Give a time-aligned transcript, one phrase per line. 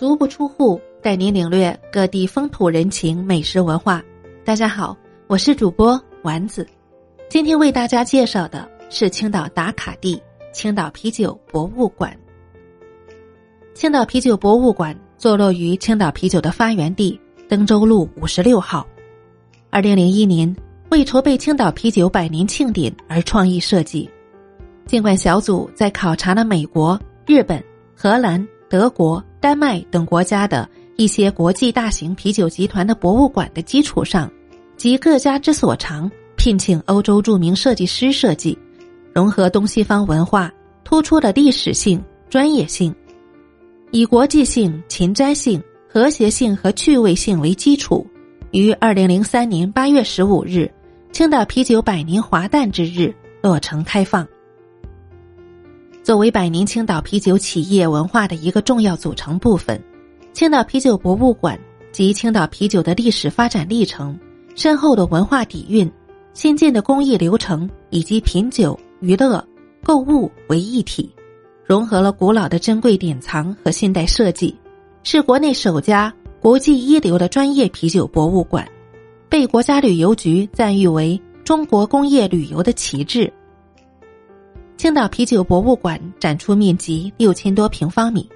[0.00, 4.02] 足不出户，带您领略各地风土人情、美食文化。
[4.46, 6.66] 大家好，我是主播丸子，
[7.28, 10.18] 今天为大家介绍的是青岛打卡地——
[10.54, 12.16] 青岛啤酒博物馆。
[13.74, 18.86] 青岛啤酒博物馆坐落于青岛啤酒的发源地登州路五十六号。
[19.68, 20.56] 二零零一年，
[20.88, 24.08] 为筹备青岛啤酒百年庆典而创意设计。
[24.86, 27.62] 尽管小组在考察了美国、日本、
[27.94, 28.48] 荷兰。
[28.70, 34.30] 德国、丹麦等国家的一些国际大型啤酒集团的博物馆的基础上，
[34.76, 38.56] 集各家之所长，聘请欧洲著名设计师设计，
[39.14, 40.52] 融合东西方文化，
[40.84, 42.94] 突出了历史性、专业性，
[43.90, 48.06] 以国际性、前瞻性、和谐性和趣味性为基础，
[48.50, 50.70] 于二零零三年八月十五日，
[51.12, 54.28] 青岛啤酒百年华诞之日落成开放。
[56.02, 59.80] 作为百年青岛啤酒企业文化的一个重要组成部分，
[60.32, 61.60] 青岛啤酒博物馆
[61.92, 64.18] 及青岛啤酒的历史发展历程、
[64.54, 65.90] 深厚的文化底蕴、
[66.32, 69.46] 先进的工艺流程以及品酒、娱乐、
[69.84, 71.14] 购物为一体，
[71.66, 74.56] 融合了古老的珍贵典藏和现代设计，
[75.02, 78.66] 是国内首家国际一流的专业啤酒博物馆，
[79.28, 83.30] 被国家旅游局赞誉为中国工业旅游的旗帜。
[84.80, 88.26] 青岛啤酒博物馆展出面积六千多平方米，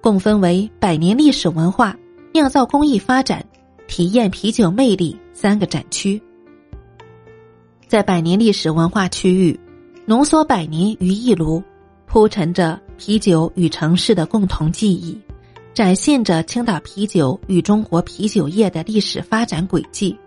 [0.00, 1.94] 共分为百年历史文化、
[2.32, 3.44] 酿造工艺发展、
[3.86, 6.18] 体验啤酒魅力三个展区。
[7.86, 9.60] 在百年历史文化区域，
[10.06, 11.62] 浓缩百年于一炉，
[12.06, 15.20] 铺陈着啤酒与城市的共同记忆，
[15.74, 20.18] 展现着青岛啤酒与中国啤酒业的历史发展轨迹。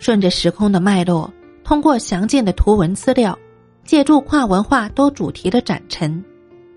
[0.00, 3.38] 顺着时空的脉络，通过详尽的图文资料。
[3.84, 6.22] 借助跨文化多主题的展陈，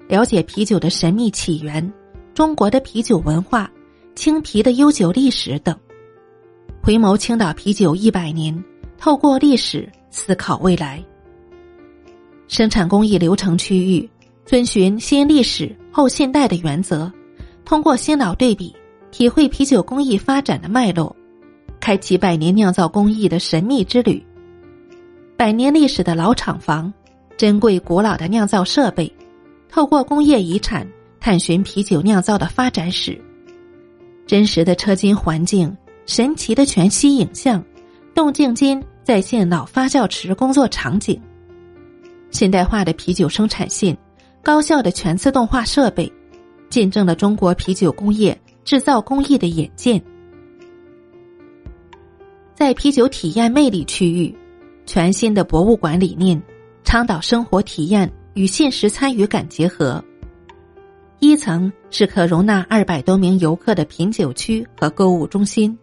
[0.08, 1.94] 了解啤酒的神秘起源、
[2.34, 3.70] 中国的啤酒文化、
[4.16, 5.78] 青啤的悠久历史等，
[6.82, 8.64] 回眸青岛啤酒一百年，
[8.98, 11.04] 透过历史思考未来。
[12.48, 14.10] 生产工艺流程区域
[14.46, 17.12] 遵循先历史后现代的原则，
[17.64, 18.76] 通过新老对比，
[19.12, 21.16] 体会啤酒工艺发展的脉络，
[21.80, 24.24] 开启百年酿造工艺的神秘之旅。
[25.44, 26.94] 百年历史的老厂房。
[27.36, 29.14] 珍贵古老的酿造设备，
[29.68, 30.88] 透过工业遗产
[31.20, 33.22] 探寻啤酒酿造的发展史。
[34.26, 37.62] 真实的车间环境，神奇的全息影像，
[38.16, 41.22] 动静间再现老发酵池工作场景。
[42.32, 43.98] 现代化的啤酒生产线，
[44.42, 46.10] 高效的全自动化设备，
[46.70, 50.02] 见证了中国啤酒工业制造工艺的演进。
[52.56, 54.34] 在啤酒体验魅力区域，
[54.86, 56.42] 全新的博物馆理念。
[56.86, 60.04] 倡导生活体验与现实参与感结合。
[61.20, 65.76] 一层是可容纳二百多名游客的品酒区和购物中心，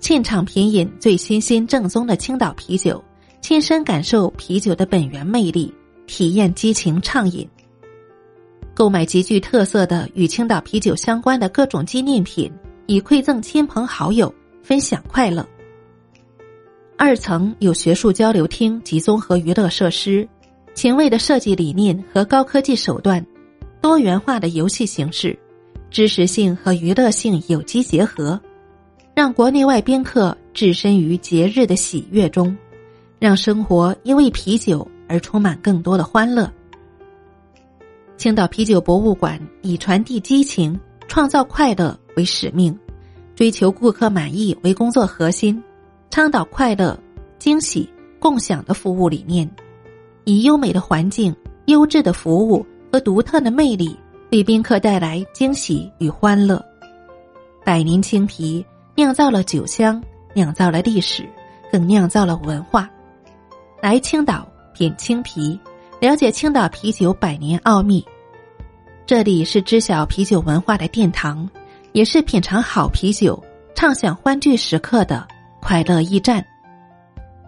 [0.00, 3.04] 现场品饮最新鲜正宗的青岛啤酒，
[3.42, 5.72] 亲身感受啤酒的本源魅力，
[6.06, 7.46] 体验激情畅饮。
[8.74, 12.50] 购买极具特色的与青岛啤酒相关的各种纪念品，
[12.86, 15.46] 以馈赠亲朋好友，分享快乐。
[16.96, 20.26] 二层有学术交流厅及综合娱乐设施，
[20.74, 23.24] 前卫的设计理念和高科技手段，
[23.80, 25.36] 多元化的游戏形式，
[25.90, 28.40] 知识性和娱乐性有机结合，
[29.12, 32.56] 让国内外宾客置身于节日的喜悦中，
[33.18, 36.50] 让生活因为啤酒而充满更多的欢乐。
[38.16, 40.78] 青岛啤酒博物馆以传递激情、
[41.08, 42.76] 创造快乐为使命，
[43.34, 45.60] 追求顾客满意为工作核心。
[46.14, 46.96] 倡导快乐、
[47.40, 49.50] 惊喜、共享的服务理念，
[50.22, 53.98] 以优美的环境、优质的服务和独特的魅力，
[54.30, 56.64] 为宾客带来惊喜与欢乐。
[57.64, 58.64] 百年青啤
[58.94, 60.00] 酿造了酒香，
[60.34, 61.28] 酿造了历史，
[61.72, 62.88] 更酿造了文化。
[63.82, 65.58] 来青岛品青啤，
[65.98, 68.06] 了解青岛啤酒百年奥秘。
[69.04, 71.50] 这里是知晓啤酒文化的殿堂，
[71.90, 73.42] 也是品尝好啤酒、
[73.74, 75.26] 畅享欢聚时刻的。
[75.64, 76.44] 快乐驿站，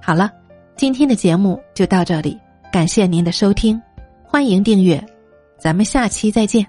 [0.00, 0.32] 好了，
[0.74, 2.40] 今天的节目就到这里，
[2.72, 3.80] 感谢您的收听，
[4.24, 5.04] 欢迎订阅，
[5.58, 6.66] 咱们下期再见。